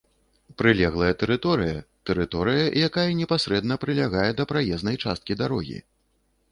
прылеглая 0.59 1.11
тэрыторыя— 1.23 1.75
тэрыторыя, 2.11 2.65
якая 2.89 3.07
непасрэдна 3.21 3.79
прылягае 3.85 4.29
да 4.39 4.51
праезнай 4.55 5.03
часткі 5.05 5.41
дарогі 5.45 5.79